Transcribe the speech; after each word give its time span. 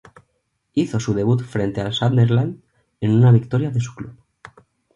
Hizo 0.73 0.99
su 0.99 1.13
debut 1.13 1.43
frente 1.43 1.79
al 1.79 1.93
Sunderland, 1.93 2.59
en 3.01 3.11
una 3.11 3.31
victoria 3.31 3.69
de 3.69 3.81
su 3.81 3.93
club. 3.93 4.17